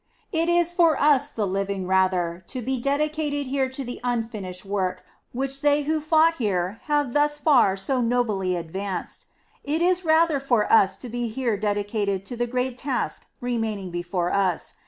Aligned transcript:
It 0.31 0.49
is 0.49 0.73
for 0.73 0.99
us 0.99 1.29
the 1.29 1.45
living, 1.45 1.85
rather, 1.85 2.43
to 2.47 2.63
be 2.63 2.79
dedicated 2.79 3.45
here 3.45 3.69
to 3.69 3.83
the 3.83 3.99
unfinished 4.03 4.65
work 4.65 5.03
which 5.31 5.61
they 5.61 5.83
who 5.83 6.01
fought 6.01 6.37
here 6.37 6.79
have 6.85 7.13
thus 7.13 7.37
far 7.37 7.77
so 7.77 8.01
nobly 8.01 8.55
advanced. 8.55 9.27
It 9.63 9.79
is 9.83 10.03
rather 10.03 10.39
for 10.39 10.65
us 10.73 10.97
to 10.97 11.09
be 11.09 11.27
here 11.27 11.55
dedicated 11.55 12.25
to 12.25 12.35
the 12.35 12.47
great 12.47 12.79
task 12.79 13.27
remaining 13.41 13.91
before 13.91 14.33
us. 14.33 14.73